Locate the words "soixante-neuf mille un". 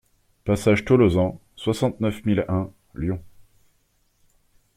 1.55-2.71